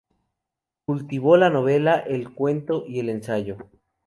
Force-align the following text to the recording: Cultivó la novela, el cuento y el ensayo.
Cultivó 0.87 1.37
la 1.37 1.51
novela, 1.51 1.97
el 1.99 2.33
cuento 2.33 2.85
y 2.87 3.01
el 3.01 3.09
ensayo. 3.09 3.57